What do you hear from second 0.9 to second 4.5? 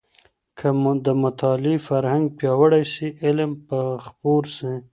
د مطالعې فرهنګ پياوړی سي علم به خپور